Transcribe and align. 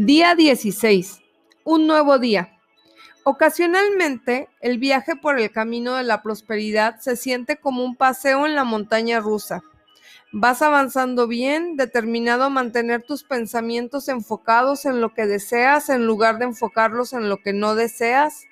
Día 0.00 0.36
16. 0.36 1.22
Un 1.64 1.88
nuevo 1.88 2.20
día. 2.20 2.56
Ocasionalmente, 3.24 4.48
el 4.60 4.78
viaje 4.78 5.16
por 5.16 5.40
el 5.40 5.50
camino 5.50 5.96
de 5.96 6.04
la 6.04 6.22
prosperidad 6.22 7.00
se 7.00 7.16
siente 7.16 7.56
como 7.56 7.82
un 7.82 7.96
paseo 7.96 8.46
en 8.46 8.54
la 8.54 8.62
montaña 8.62 9.18
rusa. 9.18 9.60
Vas 10.30 10.62
avanzando 10.62 11.26
bien, 11.26 11.76
determinado 11.76 12.44
a 12.44 12.48
mantener 12.48 13.02
tus 13.02 13.24
pensamientos 13.24 14.08
enfocados 14.08 14.84
en 14.84 15.00
lo 15.00 15.14
que 15.14 15.26
deseas 15.26 15.88
en 15.88 16.06
lugar 16.06 16.38
de 16.38 16.44
enfocarlos 16.44 17.12
en 17.12 17.28
lo 17.28 17.38
que 17.38 17.52
no 17.52 17.74
deseas, 17.74 18.44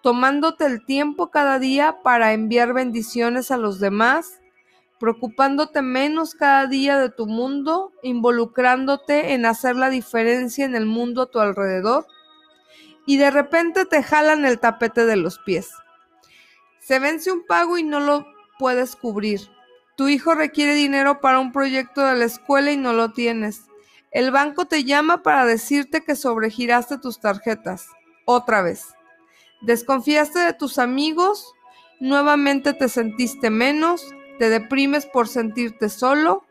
tomándote 0.00 0.64
el 0.64 0.86
tiempo 0.86 1.30
cada 1.30 1.58
día 1.58 1.98
para 2.02 2.32
enviar 2.32 2.72
bendiciones 2.72 3.50
a 3.50 3.58
los 3.58 3.78
demás, 3.78 4.40
preocupándote 4.98 5.82
menos 5.82 6.34
cada 6.34 6.66
día 6.66 6.98
de 6.98 7.10
tu 7.10 7.26
mundo, 7.26 7.92
involucrándote 8.02 9.32
en 9.34 9.46
hacer 9.46 9.76
la 9.76 9.90
diferencia 9.90 10.64
en 10.64 10.74
el 10.74 10.86
mundo 10.86 11.22
a 11.22 11.30
tu 11.30 11.38
alrededor, 11.40 12.06
y 13.06 13.16
de 13.16 13.30
repente 13.30 13.86
te 13.86 14.02
jalan 14.02 14.44
el 14.44 14.58
tapete 14.58 15.06
de 15.06 15.16
los 15.16 15.38
pies. 15.38 15.70
Se 16.80 16.98
vence 16.98 17.32
un 17.32 17.46
pago 17.46 17.78
y 17.78 17.82
no 17.82 18.00
lo 18.00 18.26
puedes 18.58 18.96
cubrir. 18.96 19.40
Tu 19.96 20.08
hijo 20.08 20.34
requiere 20.34 20.74
dinero 20.74 21.20
para 21.20 21.38
un 21.38 21.52
proyecto 21.52 22.04
de 22.04 22.16
la 22.16 22.24
escuela 22.24 22.70
y 22.70 22.76
no 22.76 22.92
lo 22.92 23.12
tienes. 23.12 23.62
El 24.10 24.30
banco 24.30 24.66
te 24.66 24.84
llama 24.84 25.22
para 25.22 25.44
decirte 25.44 26.02
que 26.02 26.16
sobregiraste 26.16 26.98
tus 26.98 27.20
tarjetas. 27.20 27.88
Otra 28.24 28.62
vez. 28.62 28.94
Desconfiaste 29.60 30.38
de 30.38 30.52
tus 30.52 30.78
amigos, 30.78 31.52
nuevamente 32.00 32.72
te 32.74 32.88
sentiste 32.88 33.50
menos, 33.50 34.14
te 34.38 34.48
deprimes 34.48 35.06
por 35.06 35.28
sentirte 35.28 35.88
solo, 35.88 36.44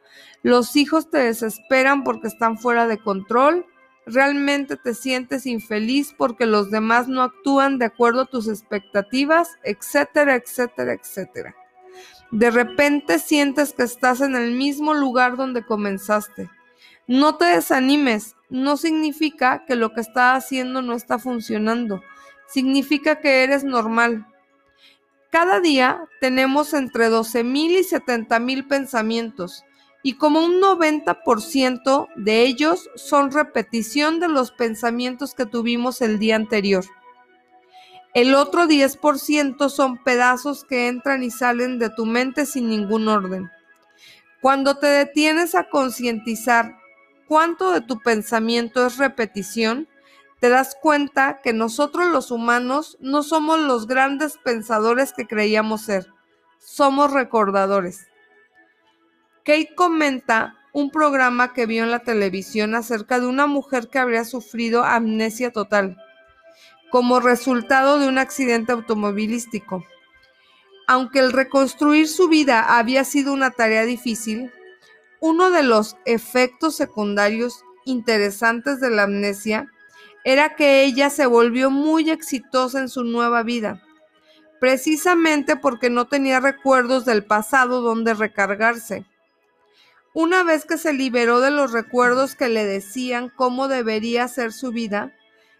los 0.43 0.75
hijos 0.75 1.09
te 1.09 1.19
desesperan 1.19 2.03
porque 2.03 2.27
están 2.27 2.57
fuera 2.57 2.87
de 2.87 2.97
control, 2.97 3.65
realmente 4.05 4.77
te 4.77 4.93
sientes 4.93 5.45
infeliz 5.45 6.13
porque 6.17 6.45
los 6.45 6.71
demás 6.71 7.07
no 7.07 7.23
actúan 7.23 7.77
de 7.77 7.85
acuerdo 7.85 8.21
a 8.21 8.25
tus 8.25 8.47
expectativas, 8.47 9.57
etcétera, 9.63 10.35
etcétera, 10.35 10.93
etcétera. 10.93 11.55
De 12.31 12.51
repente 12.51 13.19
sientes 13.19 13.73
que 13.73 13.83
estás 13.83 14.21
en 14.21 14.35
el 14.35 14.51
mismo 14.51 14.93
lugar 14.93 15.37
donde 15.37 15.65
comenzaste. 15.65 16.49
No 17.07 17.35
te 17.37 17.45
desanimes, 17.45 18.35
no 18.49 18.75
significa 18.77 19.65
que 19.65 19.75
lo 19.75 19.93
que 19.93 20.01
estás 20.01 20.43
haciendo 20.43 20.81
no 20.81 20.93
está 20.93 21.19
funcionando, 21.19 22.01
significa 22.47 23.19
que 23.21 23.43
eres 23.43 23.63
normal, 23.63 24.25
cada 25.29 25.59
día 25.59 26.01
tenemos 26.21 26.73
entre 26.73 27.09
12.000 27.09 27.79
y 27.79 27.83
70.000 27.83 28.67
pensamientos 28.67 29.63
y 30.03 30.13
como 30.13 30.43
un 30.43 30.61
90% 30.61 32.07
de 32.15 32.43
ellos 32.43 32.89
son 32.95 33.31
repetición 33.31 34.19
de 34.19 34.29
los 34.29 34.51
pensamientos 34.51 35.33
que 35.33 35.45
tuvimos 35.45 36.01
el 36.01 36.17
día 36.17 36.35
anterior. 36.35 36.85
El 38.13 38.33
otro 38.35 38.67
10% 38.67 39.69
son 39.69 40.01
pedazos 40.03 40.63
que 40.63 40.87
entran 40.87 41.23
y 41.23 41.29
salen 41.29 41.77
de 41.77 41.89
tu 41.89 42.05
mente 42.05 42.45
sin 42.45 42.69
ningún 42.69 43.07
orden. 43.07 43.51
Cuando 44.41 44.77
te 44.77 44.87
detienes 44.87 45.55
a 45.55 45.69
concientizar 45.69 46.77
cuánto 47.27 47.71
de 47.71 47.81
tu 47.81 47.99
pensamiento 47.99 48.85
es 48.85 48.97
repetición, 48.97 49.87
te 50.39 50.49
das 50.49 50.75
cuenta 50.81 51.41
que 51.41 51.53
nosotros 51.53 52.07
los 52.07 52.31
humanos 52.31 52.97
no 52.99 53.23
somos 53.23 53.59
los 53.59 53.87
grandes 53.87 54.37
pensadores 54.37 55.13
que 55.13 55.27
creíamos 55.27 55.81
ser, 55.81 56.07
somos 56.59 57.11
recordadores. 57.11 58.07
Kate 59.43 59.73
comenta 59.75 60.55
un 60.73 60.91
programa 60.91 61.53
que 61.53 61.65
vio 61.65 61.83
en 61.83 61.91
la 61.91 61.99
televisión 61.99 62.75
acerca 62.75 63.19
de 63.19 63.27
una 63.27 63.47
mujer 63.47 63.89
que 63.89 63.99
habría 63.99 64.25
sufrido 64.25 64.83
amnesia 64.83 65.51
total 65.51 65.97
como 66.89 67.19
resultado 67.19 67.99
de 67.99 68.07
un 68.07 68.17
accidente 68.17 68.71
automovilístico. 68.71 69.85
Aunque 70.87 71.19
el 71.19 71.33
reconstruir 71.33 72.07
su 72.07 72.29
vida 72.29 72.77
había 72.77 73.03
sido 73.03 73.33
una 73.33 73.51
tarea 73.51 73.83
difícil, 73.83 74.51
uno 75.19 75.49
de 75.49 75.63
los 75.63 75.97
efectos 76.05 76.75
secundarios 76.75 77.63
interesantes 77.85 78.79
de 78.79 78.89
la 78.89 79.03
amnesia 79.03 79.69
era 80.29 80.55
que 80.55 80.83
ella 80.83 81.09
se 81.09 81.25
volvió 81.25 81.71
muy 81.71 82.09
exitosa 82.09 82.81
en 82.81 82.89
su 82.89 83.05
nueva 83.05 83.43
vida, 83.43 83.81
precisamente 84.59 85.55
porque 85.55 85.89
no 85.89 86.09
tenía 86.09 86.41
recuerdos 86.41 87.05
del 87.05 87.23
pasado 87.23 87.79
donde 87.79 88.13
recargarse. 88.13 89.05
Una 90.13 90.43
vez 90.43 90.65
que 90.65 90.77
se 90.77 90.91
liberó 90.91 91.39
de 91.39 91.49
los 91.49 91.71
recuerdos 91.71 92.35
que 92.35 92.49
le 92.49 92.65
decían 92.65 93.31
cómo 93.33 93.69
debería 93.69 94.27
ser 94.27 94.51
su 94.51 94.73
vida, 94.73 95.13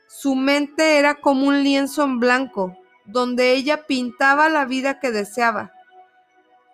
su 0.09 0.35
mente 0.35 0.97
era 0.97 1.15
como 1.15 1.47
un 1.47 1.63
lienzo 1.63 2.03
en 2.03 2.19
blanco, 2.19 2.77
donde 3.05 3.53
ella 3.53 3.87
pintaba 3.87 4.49
la 4.49 4.65
vida 4.65 4.99
que 4.99 5.11
deseaba. 5.11 5.71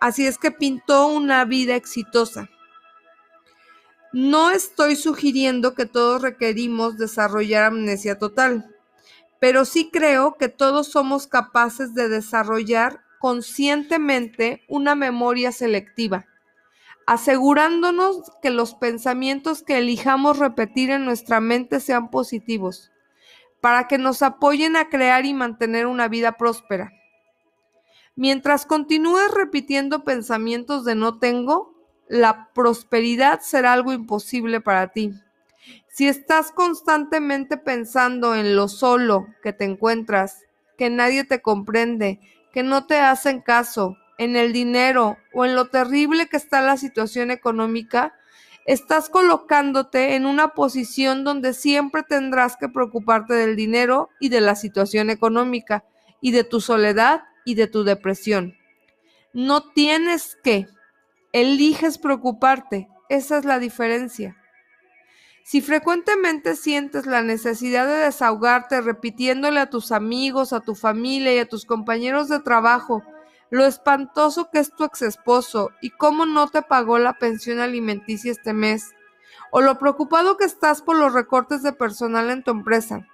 Así 0.00 0.26
es 0.26 0.36
que 0.36 0.50
pintó 0.50 1.06
una 1.06 1.44
vida 1.44 1.76
exitosa. 1.76 2.48
No 4.14 4.52
estoy 4.52 4.94
sugiriendo 4.94 5.74
que 5.74 5.86
todos 5.86 6.22
requerimos 6.22 6.96
desarrollar 6.96 7.64
amnesia 7.64 8.16
total, 8.16 8.72
pero 9.40 9.64
sí 9.64 9.90
creo 9.92 10.34
que 10.34 10.48
todos 10.48 10.86
somos 10.86 11.26
capaces 11.26 11.94
de 11.94 12.08
desarrollar 12.08 13.00
conscientemente 13.18 14.62
una 14.68 14.94
memoria 14.94 15.50
selectiva, 15.50 16.26
asegurándonos 17.08 18.30
que 18.40 18.50
los 18.50 18.76
pensamientos 18.76 19.64
que 19.64 19.78
elijamos 19.78 20.38
repetir 20.38 20.90
en 20.90 21.04
nuestra 21.04 21.40
mente 21.40 21.80
sean 21.80 22.12
positivos, 22.12 22.92
para 23.60 23.88
que 23.88 23.98
nos 23.98 24.22
apoyen 24.22 24.76
a 24.76 24.90
crear 24.90 25.26
y 25.26 25.34
mantener 25.34 25.88
una 25.88 26.06
vida 26.06 26.36
próspera. 26.36 26.92
Mientras 28.14 28.64
continúes 28.64 29.34
repitiendo 29.34 30.04
pensamientos 30.04 30.84
de 30.84 30.94
no 30.94 31.18
tengo, 31.18 31.73
la 32.08 32.50
prosperidad 32.54 33.40
será 33.40 33.72
algo 33.72 33.92
imposible 33.92 34.60
para 34.60 34.88
ti. 34.88 35.12
Si 35.88 36.08
estás 36.08 36.52
constantemente 36.52 37.56
pensando 37.56 38.34
en 38.34 38.56
lo 38.56 38.68
solo 38.68 39.26
que 39.42 39.52
te 39.52 39.64
encuentras, 39.64 40.42
que 40.76 40.90
nadie 40.90 41.24
te 41.24 41.40
comprende, 41.40 42.20
que 42.52 42.62
no 42.62 42.86
te 42.86 42.98
hacen 42.98 43.40
caso, 43.40 43.96
en 44.18 44.36
el 44.36 44.52
dinero 44.52 45.18
o 45.32 45.44
en 45.44 45.54
lo 45.54 45.68
terrible 45.68 46.28
que 46.28 46.36
está 46.36 46.62
la 46.62 46.76
situación 46.76 47.30
económica, 47.30 48.14
estás 48.66 49.08
colocándote 49.08 50.14
en 50.14 50.26
una 50.26 50.48
posición 50.48 51.24
donde 51.24 51.52
siempre 51.52 52.02
tendrás 52.02 52.56
que 52.56 52.68
preocuparte 52.68 53.34
del 53.34 53.56
dinero 53.56 54.10
y 54.20 54.28
de 54.28 54.40
la 54.40 54.54
situación 54.54 55.10
económica 55.10 55.84
y 56.20 56.30
de 56.30 56.44
tu 56.44 56.60
soledad 56.60 57.24
y 57.44 57.54
de 57.54 57.66
tu 57.66 57.84
depresión. 57.84 58.54
No 59.32 59.72
tienes 59.72 60.38
que, 60.42 60.66
eliges 61.34 61.98
preocuparte. 61.98 62.88
Esa 63.08 63.38
es 63.38 63.44
la 63.44 63.58
diferencia. 63.58 64.36
Si 65.42 65.60
frecuentemente 65.60 66.54
sientes 66.54 67.06
la 67.06 67.22
necesidad 67.22 67.86
de 67.86 68.04
desahogarte 68.04 68.80
repitiéndole 68.80 69.58
a 69.58 69.68
tus 69.68 69.90
amigos, 69.90 70.52
a 70.52 70.60
tu 70.60 70.76
familia 70.76 71.34
y 71.34 71.38
a 71.38 71.48
tus 71.48 71.66
compañeros 71.66 72.28
de 72.28 72.38
trabajo 72.38 73.02
lo 73.50 73.66
espantoso 73.66 74.48
que 74.50 74.60
es 74.60 74.74
tu 74.74 74.84
ex 74.84 75.02
esposo 75.02 75.70
y 75.80 75.90
cómo 75.90 76.24
no 76.24 76.48
te 76.48 76.62
pagó 76.62 76.98
la 76.98 77.18
pensión 77.18 77.60
alimenticia 77.60 78.32
este 78.32 78.52
mes, 78.52 78.94
o 79.50 79.60
lo 79.60 79.78
preocupado 79.78 80.36
que 80.36 80.44
estás 80.44 80.82
por 80.82 80.96
los 80.96 81.12
recortes 81.12 81.62
de 81.62 81.72
personal 81.72 82.30
en 82.30 82.42
tu 82.42 82.52
empresa, 82.52 83.06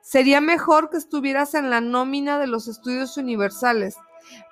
sería 0.00 0.40
mejor 0.40 0.90
que 0.90 0.98
estuvieras 0.98 1.54
en 1.54 1.70
la 1.70 1.80
nómina 1.80 2.38
de 2.38 2.46
los 2.46 2.68
estudios 2.68 3.16
universales 3.16 3.96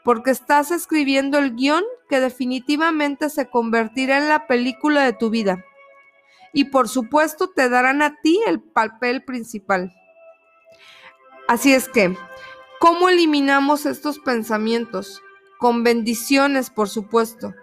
porque 0.05 0.31
estás 0.31 0.71
escribiendo 0.71 1.39
el 1.39 1.55
guion 1.55 1.85
que 2.09 2.21
definitivamente 2.21 3.31
se 3.31 3.49
convertirá 3.49 4.19
en 4.19 4.29
la 4.29 4.47
película 4.47 5.05
de 5.05 5.13
tu 5.13 5.31
vida. 5.31 5.65
Y 6.53 6.65
por 6.67 6.89
supuesto 6.89 7.49
te 7.49 7.69
darán 7.69 8.03
a 8.03 8.21
ti 8.21 8.41
el 8.47 8.61
papel 8.61 9.25
principal. 9.25 9.95
Así 11.49 11.73
es 11.73 11.89
que, 11.89 12.17
¿cómo 12.79 13.09
eliminamos 13.09 13.87
estos 13.87 14.19
pensamientos? 14.19 15.23
Con 15.59 15.83
bendiciones, 15.85 16.71
por 16.71 16.89
supuesto. 16.89 17.55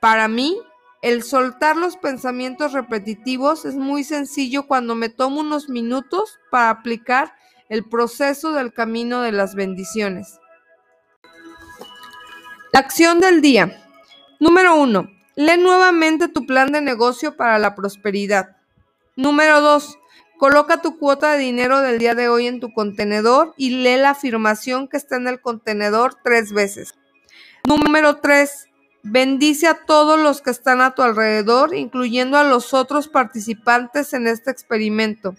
Para 0.00 0.28
mí, 0.28 0.58
el 1.02 1.22
soltar 1.22 1.76
los 1.76 1.96
pensamientos 1.96 2.72
repetitivos 2.72 3.64
es 3.64 3.76
muy 3.76 4.02
sencillo 4.04 4.66
cuando 4.66 4.94
me 4.94 5.08
tomo 5.08 5.40
unos 5.40 5.68
minutos 5.68 6.38
para 6.50 6.70
aplicar 6.70 7.34
el 7.68 7.84
proceso 7.84 8.52
del 8.52 8.72
camino 8.72 9.20
de 9.22 9.32
las 9.32 9.54
bendiciones. 9.54 10.40
Acción 12.74 13.18
del 13.18 13.40
día. 13.40 13.82
Número 14.38 14.76
1. 14.76 15.10
Lee 15.36 15.56
nuevamente 15.58 16.28
tu 16.28 16.44
plan 16.46 16.70
de 16.70 16.80
negocio 16.82 17.36
para 17.36 17.58
la 17.58 17.74
prosperidad. 17.74 18.56
Número 19.16 19.60
2. 19.60 19.98
Coloca 20.38 20.82
tu 20.82 20.98
cuota 20.98 21.32
de 21.32 21.38
dinero 21.38 21.80
del 21.80 21.98
día 21.98 22.14
de 22.14 22.28
hoy 22.28 22.46
en 22.46 22.60
tu 22.60 22.72
contenedor 22.72 23.54
y 23.56 23.70
lee 23.70 23.96
la 23.96 24.10
afirmación 24.10 24.86
que 24.86 24.98
está 24.98 25.16
en 25.16 25.28
el 25.28 25.40
contenedor 25.40 26.16
tres 26.22 26.52
veces. 26.52 26.94
Número 27.66 28.18
3. 28.18 28.68
Bendice 29.02 29.66
a 29.66 29.86
todos 29.86 30.18
los 30.18 30.42
que 30.42 30.50
están 30.50 30.82
a 30.82 30.94
tu 30.94 31.02
alrededor, 31.02 31.74
incluyendo 31.74 32.36
a 32.36 32.44
los 32.44 32.74
otros 32.74 33.08
participantes 33.08 34.12
en 34.12 34.26
este 34.26 34.50
experimento. 34.50 35.34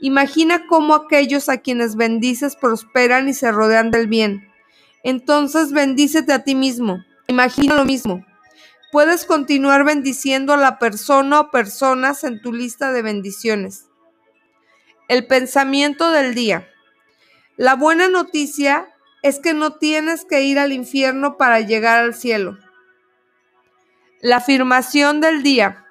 Imagina 0.00 0.66
cómo 0.66 0.94
aquellos 0.94 1.48
a 1.48 1.58
quienes 1.58 1.94
bendices 1.94 2.56
prosperan 2.56 3.28
y 3.28 3.32
se 3.32 3.52
rodean 3.52 3.90
del 3.90 4.08
bien. 4.08 4.53
Entonces 5.04 5.70
bendícete 5.70 6.32
a 6.32 6.42
ti 6.42 6.54
mismo. 6.54 7.04
Imagina 7.28 7.76
lo 7.76 7.84
mismo. 7.84 8.26
Puedes 8.90 9.24
continuar 9.24 9.84
bendiciendo 9.84 10.54
a 10.54 10.56
la 10.56 10.78
persona 10.78 11.40
o 11.40 11.50
personas 11.50 12.24
en 12.24 12.40
tu 12.40 12.52
lista 12.52 12.90
de 12.90 13.02
bendiciones. 13.02 13.86
El 15.08 15.26
pensamiento 15.26 16.10
del 16.10 16.34
día. 16.34 16.68
La 17.56 17.76
buena 17.76 18.08
noticia 18.08 18.88
es 19.22 19.40
que 19.40 19.52
no 19.52 19.74
tienes 19.74 20.24
que 20.24 20.42
ir 20.42 20.58
al 20.58 20.72
infierno 20.72 21.36
para 21.36 21.60
llegar 21.60 22.02
al 22.02 22.14
cielo. 22.14 22.58
La 24.22 24.36
afirmación 24.36 25.20
del 25.20 25.42
día. 25.42 25.84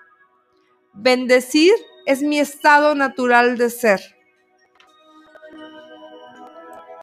Bendecir 0.93 1.73
es 2.05 2.23
mi 2.23 2.39
estado 2.39 2.95
natural 2.95 3.57
de 3.57 3.69
ser. 3.69 4.12